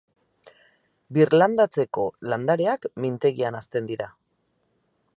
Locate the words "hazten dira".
3.63-4.13